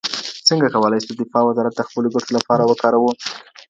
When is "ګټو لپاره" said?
2.15-2.63